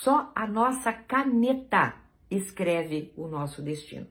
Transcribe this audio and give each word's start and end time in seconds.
Só 0.00 0.32
a 0.34 0.46
nossa 0.46 0.90
caneta 0.90 1.94
escreve 2.30 3.12
o 3.14 3.28
nosso 3.28 3.60
destino. 3.60 4.06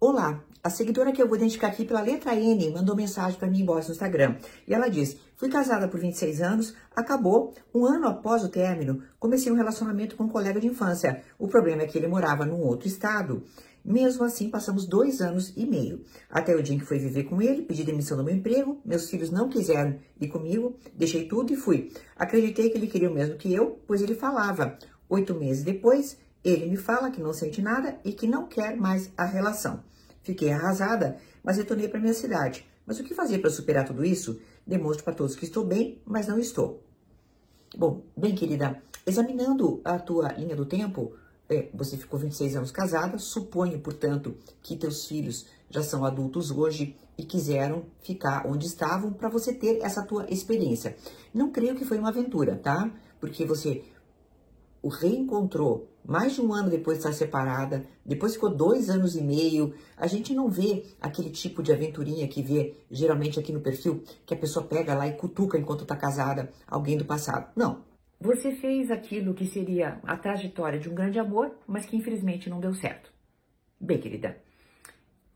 Olá, 0.00 0.42
a 0.64 0.70
seguidora 0.70 1.12
que 1.12 1.20
eu 1.20 1.28
vou 1.28 1.36
identificar 1.36 1.66
aqui 1.66 1.84
pela 1.84 2.00
letra 2.00 2.34
N 2.34 2.70
mandou 2.70 2.96
mensagem 2.96 3.38
para 3.38 3.50
mim 3.50 3.60
inbox 3.60 3.86
no 3.86 3.92
Instagram. 3.92 4.36
E 4.66 4.72
ela 4.72 4.88
diz: 4.88 5.18
Fui 5.36 5.50
casada 5.50 5.88
por 5.88 6.00
26 6.00 6.40
anos, 6.40 6.74
acabou. 6.96 7.54
Um 7.74 7.84
ano 7.84 8.08
após 8.08 8.42
o 8.42 8.48
término, 8.48 9.02
comecei 9.18 9.52
um 9.52 9.56
relacionamento 9.56 10.16
com 10.16 10.24
um 10.24 10.28
colega 10.28 10.58
de 10.58 10.66
infância. 10.66 11.22
O 11.38 11.48
problema 11.48 11.82
é 11.82 11.86
que 11.86 11.98
ele 11.98 12.08
morava 12.08 12.46
num 12.46 12.62
outro 12.62 12.88
estado. 12.88 13.44
Mesmo 13.88 14.22
assim, 14.22 14.50
passamos 14.50 14.84
dois 14.84 15.22
anos 15.22 15.54
e 15.56 15.64
meio. 15.64 16.04
Até 16.28 16.54
o 16.54 16.62
dia 16.62 16.76
em 16.76 16.78
que 16.78 16.84
fui 16.84 16.98
viver 16.98 17.24
com 17.24 17.40
ele, 17.40 17.62
pedi 17.62 17.84
demissão 17.84 18.18
do 18.18 18.22
meu 18.22 18.34
emprego, 18.34 18.78
meus 18.84 19.08
filhos 19.08 19.30
não 19.30 19.48
quiseram 19.48 19.98
ir 20.20 20.28
comigo, 20.28 20.76
deixei 20.94 21.26
tudo 21.26 21.54
e 21.54 21.56
fui. 21.56 21.90
Acreditei 22.14 22.68
que 22.68 22.76
ele 22.76 22.86
queria 22.86 23.10
o 23.10 23.14
mesmo 23.14 23.38
que 23.38 23.50
eu, 23.50 23.80
pois 23.86 24.02
ele 24.02 24.14
falava. 24.14 24.76
Oito 25.08 25.34
meses 25.34 25.64
depois, 25.64 26.18
ele 26.44 26.66
me 26.66 26.76
fala 26.76 27.10
que 27.10 27.22
não 27.22 27.32
sente 27.32 27.62
nada 27.62 27.98
e 28.04 28.12
que 28.12 28.26
não 28.26 28.46
quer 28.46 28.76
mais 28.76 29.10
a 29.16 29.24
relação. 29.24 29.82
Fiquei 30.22 30.52
arrasada, 30.52 31.16
mas 31.42 31.56
retornei 31.56 31.88
para 31.88 31.98
minha 31.98 32.12
cidade. 32.12 32.68
Mas 32.84 33.00
o 33.00 33.04
que 33.04 33.14
fazer 33.14 33.38
para 33.38 33.48
superar 33.48 33.86
tudo 33.86 34.04
isso? 34.04 34.38
Demonstro 34.66 35.02
para 35.02 35.14
todos 35.14 35.34
que 35.34 35.46
estou 35.46 35.64
bem, 35.64 35.98
mas 36.04 36.26
não 36.26 36.38
estou. 36.38 36.84
Bom, 37.74 38.02
bem, 38.14 38.34
querida, 38.34 38.82
examinando 39.06 39.80
a 39.82 39.98
tua 39.98 40.30
linha 40.32 40.54
do 40.54 40.66
tempo, 40.66 41.14
é, 41.48 41.68
você 41.72 41.96
ficou 41.96 42.18
26 42.18 42.56
anos 42.56 42.70
casada, 42.70 43.18
suponho, 43.18 43.78
portanto, 43.80 44.36
que 44.62 44.76
teus 44.76 45.06
filhos 45.06 45.46
já 45.70 45.82
são 45.82 46.04
adultos 46.04 46.50
hoje 46.50 46.96
e 47.16 47.24
quiseram 47.24 47.84
ficar 48.00 48.46
onde 48.46 48.66
estavam 48.66 49.12
para 49.12 49.28
você 49.28 49.52
ter 49.52 49.80
essa 49.82 50.02
tua 50.02 50.26
experiência. 50.30 50.96
Não 51.32 51.50
creio 51.50 51.74
que 51.74 51.84
foi 51.84 51.98
uma 51.98 52.10
aventura, 52.10 52.56
tá? 52.56 52.90
Porque 53.20 53.44
você 53.44 53.82
o 54.80 54.88
reencontrou 54.88 55.88
mais 56.04 56.34
de 56.34 56.40
um 56.40 56.54
ano 56.54 56.70
depois 56.70 56.98
de 56.98 57.04
estar 57.04 57.12
separada, 57.12 57.84
depois 58.04 58.32
ficou 58.34 58.48
dois 58.48 58.88
anos 58.88 59.16
e 59.16 59.22
meio. 59.22 59.74
A 59.96 60.06
gente 60.06 60.32
não 60.32 60.48
vê 60.48 60.84
aquele 61.00 61.30
tipo 61.30 61.62
de 61.62 61.72
aventurinha 61.72 62.26
que 62.28 62.42
vê 62.42 62.76
geralmente 62.90 63.38
aqui 63.38 63.52
no 63.52 63.60
perfil, 63.60 64.02
que 64.24 64.32
a 64.32 64.36
pessoa 64.36 64.64
pega 64.64 64.94
lá 64.94 65.06
e 65.06 65.12
cutuca 65.12 65.58
enquanto 65.58 65.82
está 65.82 65.96
casada 65.96 66.50
alguém 66.66 66.96
do 66.96 67.04
passado. 67.04 67.50
Não. 67.54 67.87
Você 68.20 68.50
fez 68.50 68.90
aquilo 68.90 69.32
que 69.32 69.46
seria 69.46 70.00
a 70.02 70.16
trajetória 70.16 70.80
de 70.80 70.90
um 70.90 70.94
grande 70.94 71.20
amor, 71.20 71.56
mas 71.68 71.86
que 71.86 71.96
infelizmente 71.96 72.50
não 72.50 72.58
deu 72.58 72.74
certo. 72.74 73.12
Bem, 73.80 74.00
querida, 74.00 74.42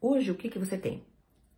hoje 0.00 0.32
o 0.32 0.34
que, 0.34 0.48
que 0.48 0.58
você 0.58 0.76
tem? 0.76 1.04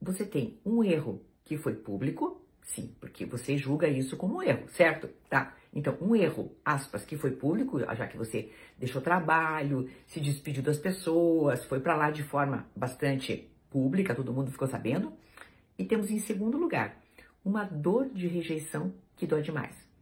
Você 0.03 0.27
tem 0.27 0.61
um 0.67 0.85
erro 0.85 1.23
que 1.43 1.57
foi 1.57 1.75
público, 1.77 2.45
sim, 2.61 2.95
porque 3.01 3.25
você 3.25 3.57
julga 3.57 3.89
isso 3.89 4.19
como 4.19 4.37
um 4.37 4.43
erro, 4.43 4.69
certo? 4.69 5.09
Tá? 5.31 5.57
Então, 5.73 5.97
um 5.99 6.15
erro, 6.15 6.55
aspas, 6.63 7.07
que 7.07 7.17
foi 7.17 7.31
público, 7.31 7.81
já 7.81 8.07
que 8.07 8.19
você 8.19 8.51
deixou 8.79 9.01
trabalho, 9.01 9.89
se 10.07 10.21
despediu 10.21 10.63
das 10.63 10.77
pessoas, 10.77 11.65
foi 11.65 11.81
para 11.81 11.97
lá 11.97 12.11
de 12.11 12.23
forma 12.23 12.69
bastante 12.77 13.51
pública, 13.71 14.15
todo 14.15 14.33
mundo 14.33 14.51
ficou 14.51 14.69
sabendo. 14.69 15.11
E 15.79 15.87
temos 15.87 16.11
em 16.11 16.19
segundo 16.19 16.59
lugar, 16.59 17.01
uma 17.43 17.65
dor 17.65 18.11
de 18.11 18.29
rejeição 18.29 18.93
que 19.17 19.27
dói 19.27 19.41
demais. 19.41 19.94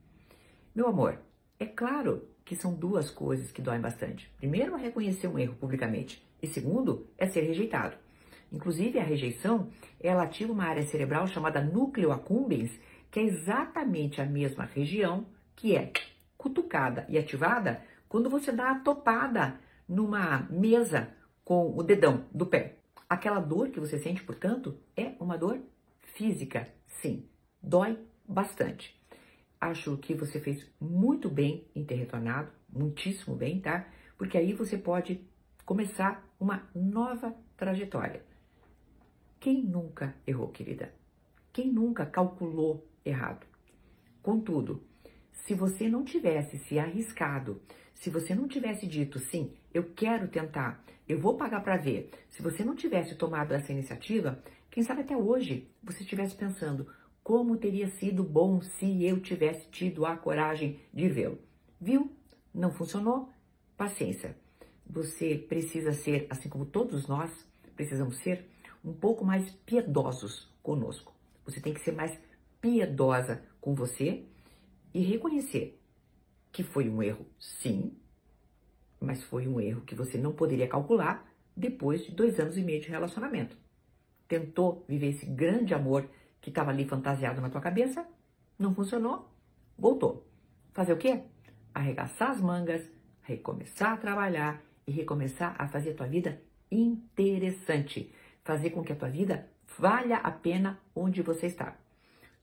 Meu 0.74 0.88
amor, 0.88 1.18
é 1.58 1.66
claro 1.66 2.26
que 2.46 2.56
são 2.56 2.72
duas 2.72 3.10
coisas 3.10 3.52
que 3.52 3.60
doem 3.60 3.78
bastante. 3.78 4.32
Primeiro, 4.38 4.74
é 4.74 4.80
reconhecer 4.80 5.28
um 5.28 5.38
erro 5.38 5.54
publicamente, 5.54 6.26
e 6.40 6.46
segundo, 6.46 7.06
é 7.18 7.26
ser 7.26 7.42
rejeitado. 7.42 7.94
Inclusive, 8.50 8.98
a 8.98 9.04
rejeição, 9.04 9.68
ela 10.00 10.22
ativa 10.22 10.50
uma 10.50 10.64
área 10.64 10.82
cerebral 10.86 11.26
chamada 11.26 11.60
núcleo 11.60 12.10
accumbens, 12.10 12.70
que 13.10 13.20
é 13.20 13.24
exatamente 13.24 14.22
a 14.22 14.24
mesma 14.24 14.64
região 14.64 15.26
que 15.54 15.76
é 15.76 15.92
cutucada 16.38 17.04
e 17.06 17.18
ativada 17.18 17.82
quando 18.08 18.30
você 18.30 18.50
dá 18.50 18.70
a 18.70 18.78
topada 18.80 19.60
numa 19.86 20.48
mesa 20.50 21.14
com 21.44 21.76
o 21.76 21.82
dedão 21.82 22.24
do 22.32 22.46
pé. 22.46 22.78
Aquela 23.06 23.40
dor 23.40 23.68
que 23.68 23.78
você 23.78 23.98
sente, 23.98 24.22
portanto, 24.22 24.78
é 24.96 25.12
uma 25.20 25.36
dor 25.36 25.60
física, 26.00 26.66
sim, 26.86 27.28
dói 27.62 27.98
bastante. 28.26 29.01
Acho 29.62 29.96
que 29.96 30.12
você 30.12 30.40
fez 30.40 30.66
muito 30.80 31.30
bem 31.30 31.64
em 31.72 31.84
ter 31.84 31.94
retornado, 31.94 32.50
muitíssimo 32.68 33.36
bem, 33.36 33.60
tá? 33.60 33.88
Porque 34.18 34.36
aí 34.36 34.52
você 34.52 34.76
pode 34.76 35.24
começar 35.64 36.28
uma 36.40 36.68
nova 36.74 37.32
trajetória. 37.56 38.24
Quem 39.38 39.62
nunca 39.62 40.16
errou, 40.26 40.48
querida? 40.48 40.92
Quem 41.52 41.72
nunca 41.72 42.04
calculou 42.04 42.84
errado? 43.04 43.46
Contudo, 44.20 44.82
se 45.30 45.54
você 45.54 45.88
não 45.88 46.04
tivesse 46.04 46.58
se 46.58 46.80
arriscado, 46.80 47.62
se 47.94 48.10
você 48.10 48.34
não 48.34 48.48
tivesse 48.48 48.84
dito 48.84 49.20
sim, 49.20 49.52
eu 49.72 49.92
quero 49.94 50.26
tentar, 50.26 50.84
eu 51.08 51.20
vou 51.20 51.36
pagar 51.36 51.62
para 51.62 51.76
ver, 51.76 52.10
se 52.28 52.42
você 52.42 52.64
não 52.64 52.74
tivesse 52.74 53.14
tomado 53.14 53.52
essa 53.52 53.70
iniciativa, 53.70 54.42
quem 54.72 54.82
sabe 54.82 55.02
até 55.02 55.16
hoje 55.16 55.70
você 55.84 56.02
estivesse 56.02 56.34
pensando 56.34 56.88
como 57.22 57.56
teria 57.56 57.88
sido 57.88 58.24
bom 58.24 58.60
se 58.60 59.04
eu 59.04 59.20
tivesse 59.20 59.68
tido 59.68 60.04
a 60.04 60.16
coragem 60.16 60.80
de 60.92 61.08
vê-lo. 61.08 61.38
Viu? 61.80 62.10
Não 62.52 62.70
funcionou? 62.70 63.30
Paciência. 63.76 64.36
Você 64.86 65.36
precisa 65.36 65.92
ser, 65.92 66.26
assim 66.28 66.48
como 66.48 66.66
todos 66.66 67.06
nós 67.06 67.30
precisamos 67.74 68.18
ser, 68.18 68.46
um 68.84 68.92
pouco 68.92 69.24
mais 69.24 69.50
piedosos 69.64 70.50
conosco. 70.62 71.14
Você 71.44 71.60
tem 71.60 71.72
que 71.72 71.80
ser 71.80 71.92
mais 71.92 72.18
piedosa 72.60 73.42
com 73.60 73.74
você 73.74 74.24
e 74.92 75.00
reconhecer 75.00 75.80
que 76.52 76.62
foi 76.62 76.88
um 76.88 77.02
erro, 77.02 77.24
sim, 77.38 77.96
mas 79.00 79.22
foi 79.24 79.48
um 79.48 79.60
erro 79.60 79.80
que 79.82 79.94
você 79.94 80.18
não 80.18 80.32
poderia 80.32 80.68
calcular 80.68 81.26
depois 81.56 82.04
de 82.04 82.12
dois 82.12 82.38
anos 82.38 82.56
e 82.56 82.62
meio 82.62 82.80
de 82.80 82.88
relacionamento. 82.88 83.56
Tentou 84.28 84.84
viver 84.88 85.08
esse 85.08 85.26
grande 85.26 85.74
amor 85.74 86.08
que 86.42 86.50
estava 86.50 86.70
ali 86.70 86.84
fantasiado 86.84 87.40
na 87.40 87.48
tua 87.48 87.60
cabeça, 87.60 88.04
não 88.58 88.74
funcionou, 88.74 89.32
voltou. 89.78 90.26
Fazer 90.74 90.92
o 90.92 90.98
quê? 90.98 91.22
Arregaçar 91.72 92.32
as 92.32 92.40
mangas, 92.40 92.84
recomeçar 93.22 93.92
a 93.92 93.96
trabalhar 93.96 94.60
e 94.84 94.90
recomeçar 94.90 95.54
a 95.56 95.68
fazer 95.68 95.92
a 95.92 95.94
tua 95.94 96.08
vida 96.08 96.42
interessante. 96.70 98.12
Fazer 98.44 98.70
com 98.70 98.82
que 98.82 98.92
a 98.92 98.96
tua 98.96 99.08
vida 99.08 99.48
valha 99.78 100.16
a 100.16 100.32
pena 100.32 100.80
onde 100.94 101.22
você 101.22 101.46
está. 101.46 101.76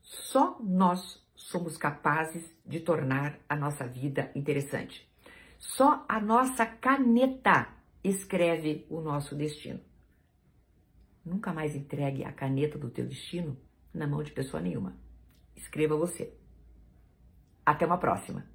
Só 0.02 0.58
nós 0.62 1.22
somos 1.36 1.78
capazes 1.78 2.50
de 2.66 2.80
tornar 2.80 3.38
a 3.50 3.56
nossa 3.56 3.86
vida 3.86 4.31
interessante. 4.34 5.10
Só 5.58 6.06
a 6.08 6.22
nossa 6.22 6.66
caneta 6.66 7.68
escreve 8.02 8.88
o 8.90 9.02
nosso 9.02 9.36
destino. 9.36 9.81
Nunca 11.26 11.52
mais 11.52 11.76
entregue 11.76 12.24
a 12.24 12.31
caneta 12.31 12.78
do 12.78 12.90
teu 12.90 13.06
destino 13.06 13.58
na 14.00 14.08
mão 14.08 14.24
de 14.24 14.32
pessoa 14.32 14.64
nenhuma. 14.64 14.96
Escreva 15.56 15.96
você. 15.96 16.34
Até 17.66 17.86
uma 17.86 17.98
próxima. 17.98 18.46